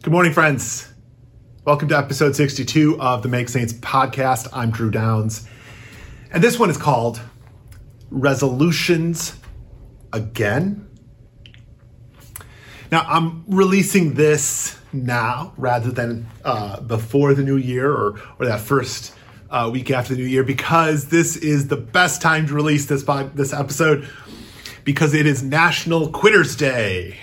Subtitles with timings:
[0.00, 0.88] Good morning, friends.
[1.64, 4.46] Welcome to episode 62 of the Make Saints podcast.
[4.52, 5.48] I'm Drew Downs.
[6.30, 7.20] And this one is called
[8.08, 9.34] Resolutions
[10.12, 10.88] Again.
[12.92, 18.60] Now, I'm releasing this now rather than uh, before the new year or, or that
[18.60, 19.12] first
[19.50, 23.02] uh, week after the new year because this is the best time to release this,
[23.34, 24.08] this episode
[24.84, 27.18] because it is National Quitters Day.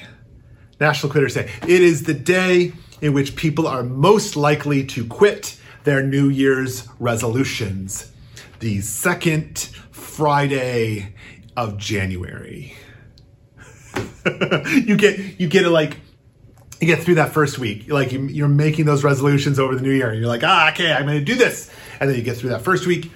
[0.80, 1.50] National Quitters Day.
[1.64, 6.88] It is the day in which people are most likely to quit their New Year's
[7.00, 8.12] resolutions.
[8.60, 11.14] The second Friday
[11.56, 12.74] of January.
[14.26, 15.98] you get you get it like
[16.82, 17.90] you get through that first week.
[17.90, 21.06] Like you're making those resolutions over the new year, and you're like, ah, okay, I'm
[21.06, 23.12] going to do this, and then you get through that first week,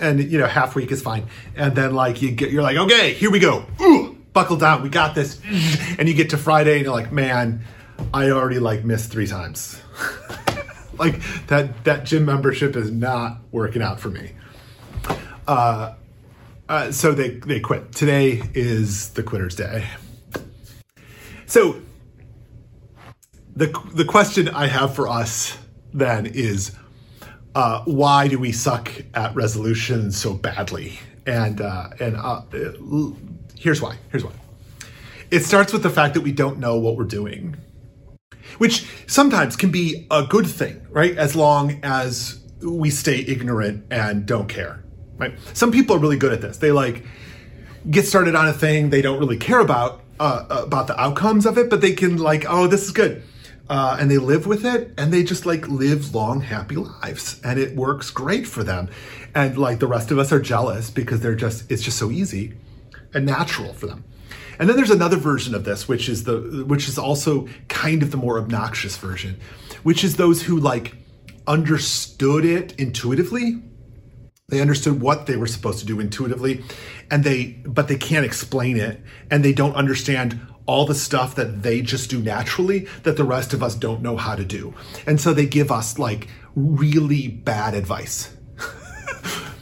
[0.00, 3.14] and you know half week is fine, and then like you get, you're like, okay,
[3.14, 3.64] here we go.
[3.80, 4.05] Ooh
[4.36, 5.40] buckle down, we got this.
[5.98, 7.64] And you get to Friday and you're like, man,
[8.12, 9.80] I already like missed three times.
[10.98, 14.32] like that that gym membership is not working out for me.
[15.48, 15.94] Uh,
[16.68, 17.92] uh, so they they quit.
[17.92, 19.86] Today is the quitters day.
[21.46, 21.80] So
[23.54, 25.56] the the question I have for us
[25.94, 26.76] then is
[27.54, 30.98] uh, why do we suck at resolutions so badly?
[31.26, 32.42] And uh, and uh,
[33.54, 33.96] Here's why.
[34.10, 34.32] Here's why.
[35.30, 37.56] It starts with the fact that we don't know what we're doing,
[38.58, 41.16] which sometimes can be a good thing, right?
[41.16, 44.84] As long as we stay ignorant and don't care,
[45.16, 45.36] right?
[45.52, 46.58] Some people are really good at this.
[46.58, 47.04] They like
[47.90, 51.58] get started on a thing they don't really care about uh, about the outcomes of
[51.58, 53.22] it, but they can like, oh, this is good.
[53.68, 57.58] Uh, and they live with it and they just like live long happy lives and
[57.58, 58.88] it works great for them
[59.34, 62.54] and like the rest of us are jealous because they're just it's just so easy
[63.14, 64.04] and natural for them.
[64.58, 68.10] And then there's another version of this, which is the which is also kind of
[68.10, 69.38] the more obnoxious version,
[69.82, 70.94] which is those who like
[71.46, 73.62] understood it intuitively.
[74.48, 76.62] They understood what they were supposed to do intuitively,
[77.10, 79.00] and they but they can't explain it,
[79.30, 83.52] and they don't understand all the stuff that they just do naturally that the rest
[83.52, 84.74] of us don't know how to do.
[85.06, 88.35] And so they give us like really bad advice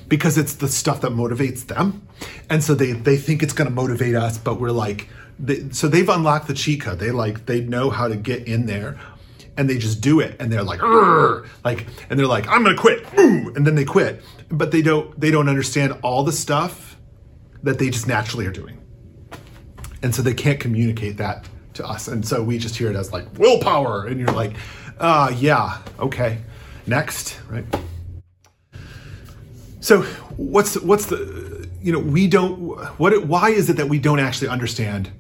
[0.09, 2.07] because it's the stuff that motivates them.
[2.51, 5.89] And so they, they think it's going to motivate us, but we're like, they, so
[5.89, 6.99] they've unlocked the cheat code.
[6.99, 8.99] They like, they know how to get in there
[9.57, 10.37] and they just do it.
[10.41, 10.83] And they're like,
[11.65, 13.07] like, and they're like, I'm to quit.
[13.17, 16.97] And then they quit, but they don't, they don't understand all the stuff
[17.63, 18.81] that they just naturally are doing.
[20.03, 22.09] And so they can't communicate that to us.
[22.09, 24.07] And so we just hear it as like willpower.
[24.07, 24.57] And you're like,
[24.99, 26.39] uh, yeah, okay.
[26.87, 27.65] Next, right?
[29.85, 30.01] So
[30.39, 32.57] what's what's the you know we don't
[32.99, 35.11] what why is it that we don't actually understand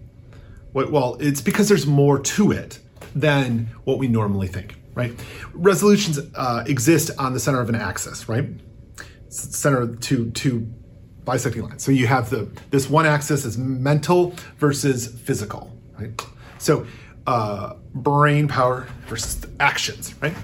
[0.72, 2.78] what well it's because there's more to it
[3.14, 5.12] than what we normally think right?
[5.52, 8.48] Resolutions uh, exist on the center of an axis right?
[9.28, 10.66] Center to two
[11.26, 11.84] bisecting lines.
[11.84, 16.18] So you have the this one axis is mental versus physical right?
[16.56, 16.86] So
[17.26, 20.34] uh, brain power versus actions right?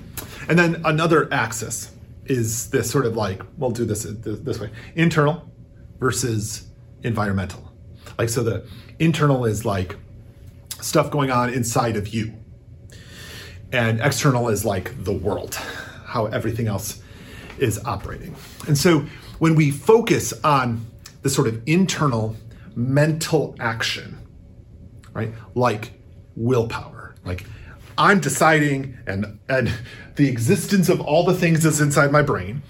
[0.47, 1.93] And then another axis
[2.31, 4.71] is this sort of like we'll do this this way.
[4.95, 5.51] Internal
[5.99, 6.69] versus
[7.03, 7.73] environmental.
[8.19, 8.65] Like so the
[9.01, 9.97] internal is like
[10.81, 12.33] stuff going on inside of you.
[13.73, 15.57] And external is like the world
[16.07, 17.03] how everything else
[17.59, 18.35] is operating.
[18.67, 19.01] And so
[19.39, 20.87] when we focus on
[21.23, 22.37] the sort of internal
[22.77, 24.17] mental action
[25.13, 25.91] right like
[26.37, 27.45] willpower like
[28.01, 29.71] I'm deciding and and
[30.17, 32.63] the existence of all the things that's inside my brain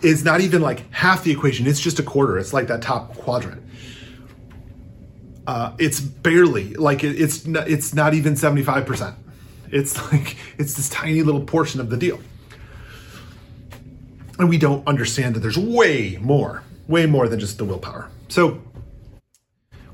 [0.00, 1.66] is not even like half the equation.
[1.66, 2.38] It's just a quarter.
[2.38, 3.62] It's like that top quadrant.
[5.46, 9.14] Uh, it's barely like it, it's it's not even 75%.
[9.70, 12.18] It's like it's this tiny little portion of the deal.
[14.38, 18.08] And we don't understand that there's way more, way more than just the willpower.
[18.28, 18.62] So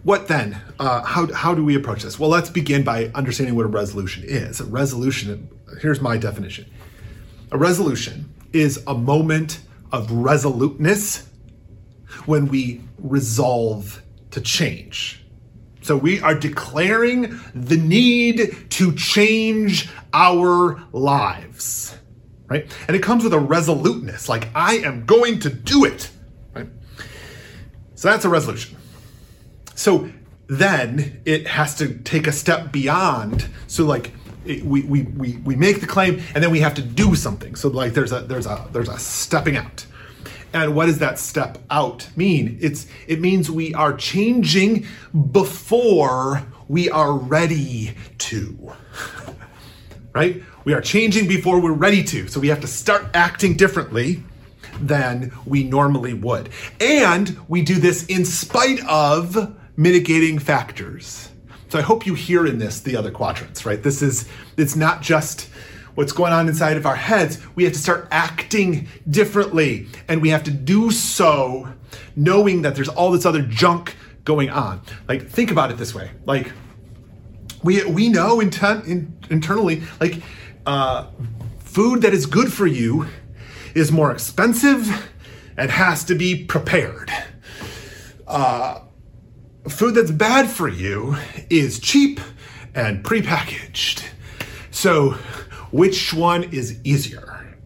[0.02, 0.60] what then?
[0.78, 2.18] Uh, how, how do we approach this?
[2.18, 4.60] Well, let's begin by understanding what a resolution is.
[4.60, 5.48] A resolution,
[5.80, 6.70] here's my definition
[7.50, 9.60] a resolution is a moment
[9.92, 11.28] of resoluteness
[12.26, 15.24] when we resolve to change.
[15.80, 21.96] So we are declaring the need to change our lives,
[22.46, 22.70] right?
[22.86, 26.10] And it comes with a resoluteness, like I am going to do it,
[26.54, 26.68] right?
[27.94, 28.76] So that's a resolution.
[29.78, 30.10] So
[30.48, 33.48] then it has to take a step beyond.
[33.68, 34.10] So like
[34.44, 37.54] it, we, we, we, we make the claim and then we have to do something.
[37.54, 39.86] So like there's a there's a there's a stepping out.
[40.52, 42.58] And what does that step out mean?
[42.60, 44.84] It's it means we are changing
[45.30, 48.72] before we are ready to.
[50.12, 50.42] right?
[50.64, 52.26] We are changing before we're ready to.
[52.26, 54.24] So we have to start acting differently
[54.80, 56.48] than we normally would.
[56.80, 61.30] And we do this in spite of mitigating factors.
[61.68, 63.80] So I hope you hear in this the other quadrants, right?
[63.82, 65.48] This is, it's not just
[65.94, 67.38] what's going on inside of our heads.
[67.54, 69.86] We have to start acting differently.
[70.08, 71.72] And we have to do so
[72.16, 74.80] knowing that there's all this other junk going on.
[75.06, 76.10] Like, think about it this way.
[76.26, 76.52] Like,
[77.62, 80.22] we, we know intent, in, internally, like,
[80.66, 81.06] uh,
[81.60, 83.06] food that is good for you
[83.74, 85.10] is more expensive
[85.56, 87.12] and has to be prepared.
[88.26, 88.80] Uh,
[89.68, 91.16] food that's bad for you
[91.50, 92.20] is cheap
[92.74, 94.04] and prepackaged.
[94.70, 95.10] So,
[95.70, 97.56] which one is easier?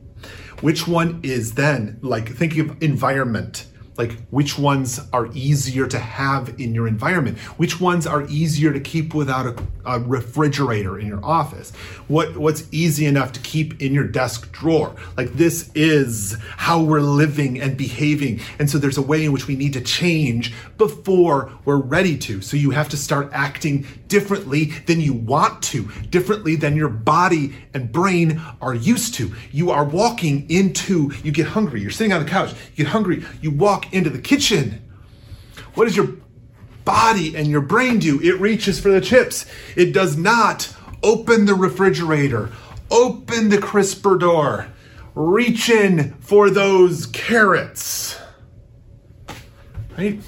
[0.61, 3.67] Which one is then like thinking of environment?
[3.99, 8.81] like which ones are easier to have in your environment which ones are easier to
[8.81, 11.71] keep without a, a, refrigerator in your office.
[12.09, 14.95] What what's easy enough to keep in your desk drawer?
[15.17, 18.41] Like this is how we're living and behaving.
[18.59, 22.41] And so there's a way in which we need to change before we're ready to.
[22.43, 27.55] So you have to start acting differently than you want to differently than your body
[27.75, 29.33] and brain are used to.
[29.53, 31.81] You are walking into you get hungry.
[31.81, 32.53] You're sitting on the couch.
[32.75, 33.25] You get hungry.
[33.41, 34.83] You walk into the kitchen,
[35.75, 36.09] What is your
[36.85, 38.21] body and your brain do?
[38.21, 39.47] It reaches for the chips.
[39.77, 42.51] It does not open the refrigerator,
[42.91, 44.69] open the crisper door,
[45.15, 48.19] reach in for those carrots.
[49.97, 50.21] Right?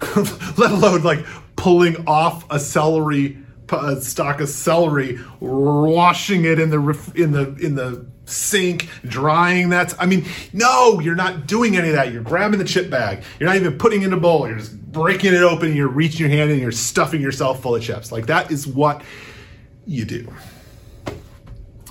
[0.56, 1.24] Let alone like
[1.56, 3.38] pulling off a celery
[3.70, 9.94] a stalk of celery, washing it in the in the in the sink, drying that.
[10.00, 12.12] I mean, no, you're not doing any of that.
[12.12, 13.22] You're grabbing the chip bag.
[13.38, 14.46] You're not even putting in a bowl.
[14.48, 15.74] You're just breaking it open.
[15.74, 18.12] you're reaching your hand and you're stuffing yourself full of chips.
[18.12, 19.02] Like that is what
[19.86, 20.32] you do.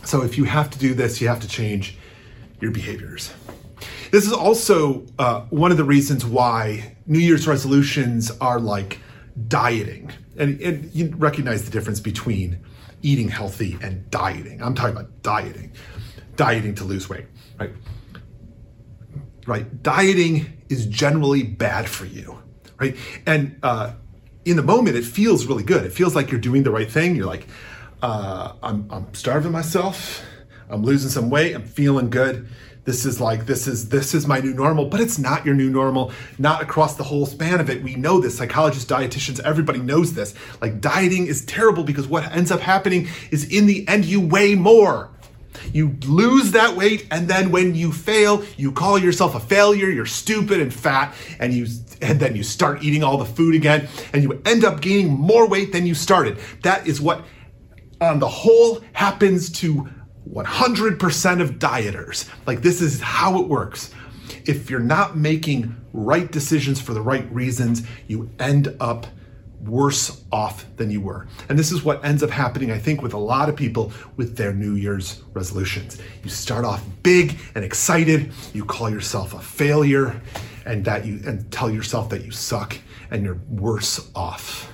[0.04, 1.98] So if you have to do this, you have to change
[2.62, 3.34] your behaviors.
[4.12, 9.00] This is also uh, one of the reasons why New Year's resolutions are like
[9.48, 10.12] dieting.
[10.38, 12.60] And, and you recognize the difference between
[13.02, 14.62] eating healthy and dieting.
[14.62, 15.74] I'm talking about dieting
[16.38, 17.26] dieting to lose weight,
[17.60, 17.72] right?
[19.46, 19.84] Right.
[19.84, 22.42] Dieting is generally bad for you,
[22.80, 22.96] right?
[23.26, 23.94] And uh,
[24.46, 25.86] in the moment, it feels really good.
[25.86, 27.16] It feels like you're doing the right thing.
[27.16, 27.48] You're like,
[28.02, 30.24] uh, I'm, I'm starving myself.
[30.70, 31.54] I'm losing some weight.
[31.54, 32.48] I'm feeling good.
[32.88, 35.70] This is like this is this is my new normal, but it's not your new
[35.70, 36.14] normal.
[36.40, 37.84] Not across the whole span of it.
[37.84, 38.38] We know this.
[38.38, 40.34] Psychologists, dietitians, everybody knows this.
[40.62, 44.56] Like dieting is terrible because what ends up happening is in the end you weigh
[44.56, 45.12] more.
[45.74, 50.06] You lose that weight, and then when you fail, you call yourself a failure, you're
[50.06, 51.68] stupid and fat, and you
[52.02, 55.48] and then you start eating all the food again, and you end up gaining more
[55.48, 56.38] weight than you started.
[56.64, 57.26] That is what
[58.00, 59.90] on the whole happens to
[60.32, 62.30] 100% of dieters.
[62.46, 63.92] Like this is how it works.
[64.46, 69.08] If you're not making right decisions for the right reasons, you end up
[69.62, 71.28] worse off than you were.
[71.50, 74.38] And this is what ends up happening, I think, with a lot of people with
[74.38, 76.00] their New Year's resolutions.
[76.24, 80.22] You start off big and excited, you call yourself a failure,
[80.66, 82.78] and that you and tell yourself that you suck
[83.10, 84.72] and you're worse off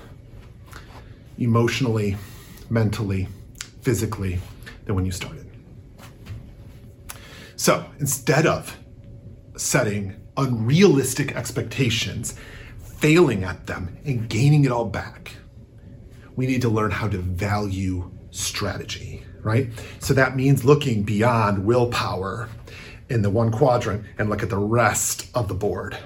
[1.38, 2.18] emotionally,
[2.70, 3.28] mentally,
[3.82, 4.40] physically
[4.86, 5.50] than when you started.
[7.56, 8.78] So instead of
[9.56, 12.36] setting unrealistic expectations
[13.04, 15.36] failing at them and gaining it all back,
[16.38, 19.68] we need to learn how to value strategy, right?
[20.00, 22.48] So that means looking beyond willpower
[23.10, 25.98] in the one quadrant and look at the rest of the board.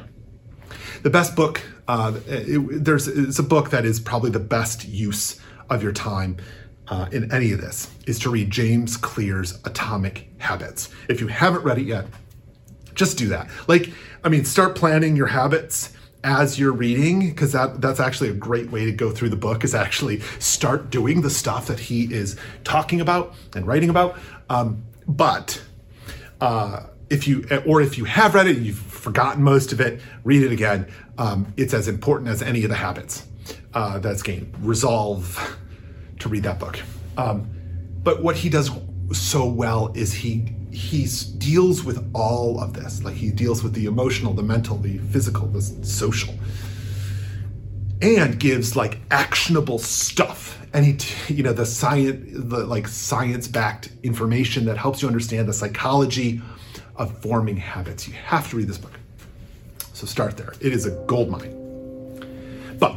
[1.04, 5.40] The best book, uh, it, there's it's a book that is probably the best use
[5.70, 6.38] of your time
[6.88, 10.90] uh, in any of this is to read James Clear's Atomic Habits.
[11.10, 12.08] If you haven't read it yet,
[12.96, 13.52] just do that.
[13.68, 15.94] Like, I mean, start planning your habits
[16.24, 19.64] as you're reading because that that's actually a great way to go through the book
[19.64, 24.18] is actually start doing the stuff that he is talking about and writing about.
[24.50, 25.62] Um, but
[26.42, 30.44] uh, if you or if you have read it you've forgotten most of it read
[30.44, 30.88] it again.
[31.18, 33.26] Um, it's as important as any of the habits
[33.74, 34.54] uh, that's gained.
[34.60, 35.58] Resolve
[36.20, 36.80] to read that book.
[37.18, 37.50] Um,
[38.04, 38.70] but what he does
[39.14, 41.08] so well is he he
[41.40, 43.04] deals with all of this.
[43.04, 46.36] Like he deals with the emotional, the mental, the physical, the social,
[48.00, 50.60] and gives like actionable stuff.
[50.74, 55.54] And he, you know, the science, the like science-backed information that helps you understand the
[55.54, 56.42] psychology
[56.96, 58.08] of forming habits.
[58.08, 59.00] You have to read this book.
[59.94, 60.54] So start there.
[60.62, 61.56] It is a gold mine.
[62.78, 62.96] But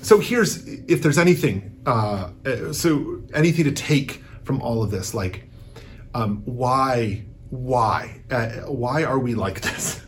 [0.00, 2.30] so here's if there's anything, uh,
[2.70, 5.12] so anything to take from all of this.
[5.12, 5.45] Like,
[6.16, 10.02] um, why, why, uh, why are we like this?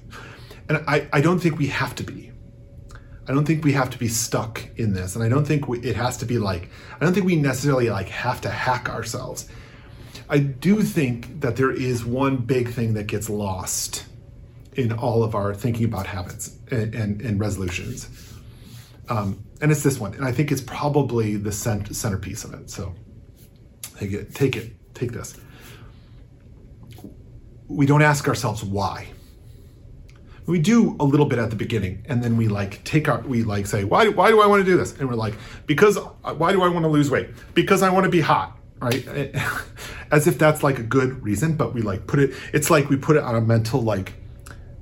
[0.69, 2.33] And I, I don't think we have to be.
[3.27, 5.81] I don't think we have to be stuck in this, and I don't think we,
[5.81, 6.71] it has to be like.
[6.99, 9.49] I don't think we necessarily like have to hack ourselves.
[10.31, 14.07] I do think that there is one big thing that gets lost
[14.75, 18.09] in all of our thinking about habits and, and, and resolutions.
[19.09, 20.15] Um, and it's this one.
[20.15, 22.71] And I think it's probably the cent- centerpiece of it.
[22.71, 22.95] So
[23.99, 25.39] take it, take it, take this.
[27.69, 29.09] We don't ask ourselves why.
[30.47, 33.43] We do a little bit at the beginning, and then we like take our, we
[33.43, 34.99] like say, why, why do I want to do this?
[34.99, 35.35] And we're like,
[35.67, 37.29] because, why do I want to lose weight?
[37.53, 39.07] Because I want to be hot, right?
[40.11, 42.97] As if that's like a good reason, but we like put it, it's like we
[42.97, 44.15] put it on a mental like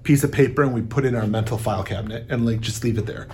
[0.04, 2.84] piece of paper and we put it in our mental file cabinet and like just
[2.84, 3.26] leave it there.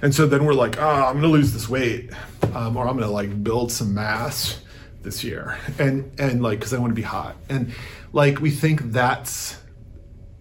[0.00, 2.12] And so then we're like, oh, I'm gonna lose this weight,
[2.54, 4.60] um, or I'm gonna like build some mass
[5.02, 7.72] this year, and and like because I want to be hot, and
[8.12, 9.58] like we think that's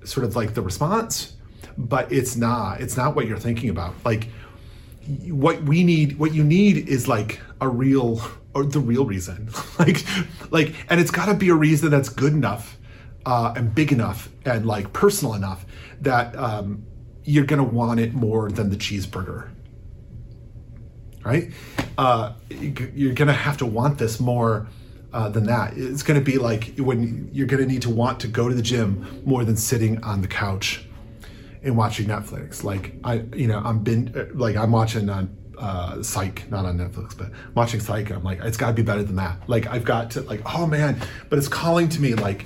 [0.03, 1.33] sort of like the response,
[1.77, 2.81] but it's not.
[2.81, 3.95] It's not what you're thinking about.
[4.05, 4.29] Like
[5.27, 8.21] what we need, what you need is like a real
[8.53, 9.49] or the real reason,
[9.79, 10.05] like
[10.51, 12.77] like, and it's got to be a reason that's good enough
[13.25, 15.65] uh, and big enough and like personal enough
[16.01, 16.85] that um,
[17.25, 19.49] you're to want it more than the cheeseburger.
[21.27, 21.51] Right?
[21.97, 24.67] Uh, you're to have to want this more
[25.11, 25.73] uh, than that.
[25.75, 29.21] It's to be like when you're to need to want to go to the gym
[29.25, 30.85] more than sitting on the couch
[31.63, 32.63] and watching Netflix.
[32.63, 37.17] Like I, you know, I'm been like I'm watching on uh, Psych, not on Netflix,
[37.17, 38.09] but watching Psych.
[38.09, 39.49] I'm like, it's got to be better than that.
[39.49, 42.45] Like I've got to like, oh man, but it's calling to me like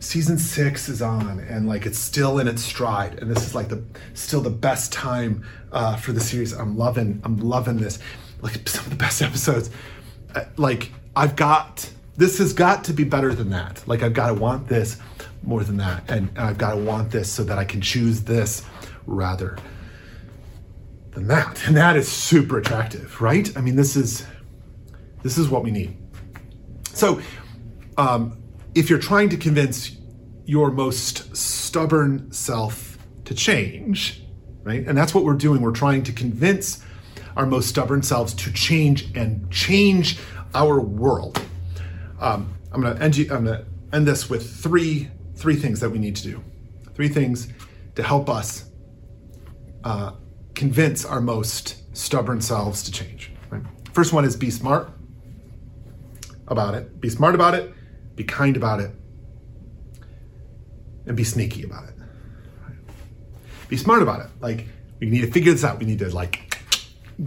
[0.00, 3.68] season six is on and like it's still in its stride and this is like
[3.68, 3.82] the
[4.14, 6.52] still the best time uh, for the series.
[6.52, 7.98] I'm loving i'm loving this.
[8.40, 9.70] Like some of the best episodes.
[10.34, 13.82] Uh, like i've got this has got to be better than that.
[13.86, 14.98] Like i've got to want this
[15.42, 18.22] more than that and, and i've got to want this so that i can choose
[18.22, 18.64] this
[19.06, 19.56] rather
[21.12, 21.66] than that.
[21.66, 23.54] And that is super attractive right?
[23.56, 24.26] I mean this is
[25.22, 25.96] this is what we need.
[26.92, 27.20] So
[27.96, 28.36] um,
[28.78, 29.96] if you're trying to convince
[30.44, 34.22] your most stubborn self to change,
[34.62, 34.86] right?
[34.86, 35.60] And that's what we're doing.
[35.60, 36.84] We're trying to convince
[37.36, 40.20] our most stubborn selves to change and change
[40.54, 41.42] our world.
[42.20, 43.16] Um, I'm gonna end.
[43.16, 46.44] You, I'm gonna end this with three three things that we need to do.
[46.94, 47.48] Three things
[47.96, 48.70] to help us
[49.82, 50.12] uh,
[50.54, 53.32] convince our most stubborn selves to change.
[53.50, 53.62] Right?
[53.92, 54.92] First one is be smart
[56.46, 57.00] about it.
[57.00, 57.74] Be smart about it
[58.18, 58.90] be kind about it,
[61.06, 61.94] and be sneaky about it.
[63.68, 64.26] Be smart about it.
[64.40, 64.66] Like
[64.98, 65.78] we need to figure this out.
[65.78, 66.58] We need to like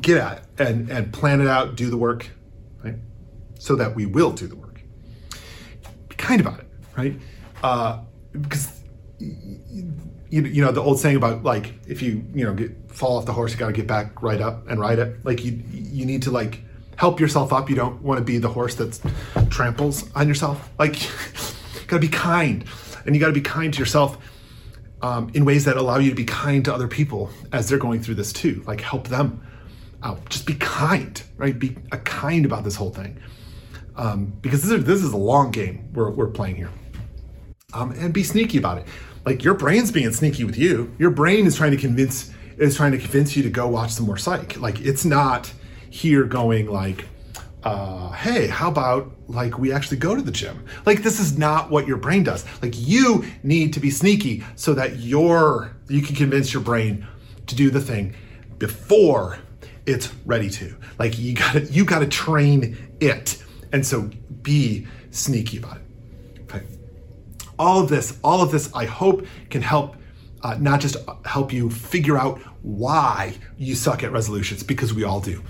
[0.01, 2.29] get at it and and plan it out, do the work,
[2.83, 2.95] right?
[3.57, 4.81] So that we will do the work.
[6.09, 6.67] Be kind about it,
[6.97, 7.15] right?
[7.63, 8.01] Uh,
[8.33, 8.83] because
[9.17, 9.87] you,
[10.29, 13.33] you know the old saying about like if you you know get fall off the
[13.33, 15.25] horse, you got to get back right up and ride it.
[15.25, 17.69] Like you you need to like help yourself up.
[17.69, 18.99] You don't want to be the horse that
[19.49, 20.69] tramples on yourself.
[20.79, 22.63] Like, you got to be kind,
[23.05, 24.17] and you got to be kind to yourself
[25.01, 28.01] um, in ways that allow you to be kind to other people as they're going
[28.01, 28.63] through this too.
[28.65, 29.45] Like, help them
[30.03, 30.29] out.
[30.29, 31.57] Just be kind, right?
[31.57, 33.19] Be a kind about this whole thing,
[33.95, 36.71] um, because this is, this is a long game we're, we're playing here.
[37.73, 38.87] Um, and be sneaky about it.
[39.25, 40.93] Like your brain's being sneaky with you.
[40.97, 44.05] Your brain is trying to convince is trying to convince you to go watch some
[44.05, 44.59] more psych.
[44.59, 45.51] Like it's not
[45.91, 47.05] here going like,
[47.63, 50.65] uh, hey, how about like we actually go to the gym?
[50.85, 52.43] Like this is not what your brain does.
[52.63, 57.05] Like you need to be sneaky so that your you can convince your brain
[57.45, 58.15] to do the thing
[58.57, 59.37] before
[59.85, 60.75] it's ready to.
[60.97, 63.43] Like you gotta you gotta train it.
[63.71, 64.09] And so
[64.41, 65.83] be sneaky about it.
[66.41, 66.65] Okay.
[67.59, 69.95] All of this, all of this, I hope can help
[70.43, 75.19] uh, not just help you figure out why you suck at resolutions, because we all
[75.19, 75.43] do.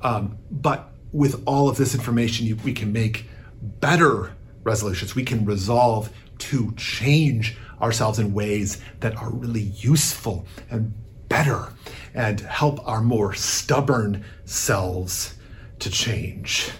[0.00, 3.26] Um, but with all of this information, you, we can make
[3.62, 5.14] better resolutions.
[5.14, 10.92] We can resolve to change ourselves in ways that are really useful and
[11.28, 11.72] better
[12.14, 15.34] and help our more stubborn selves
[15.78, 16.70] to change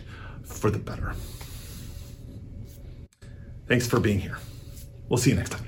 [0.44, 1.14] for the better.
[3.66, 4.38] Thanks for being here.
[5.08, 5.67] We'll see you next time.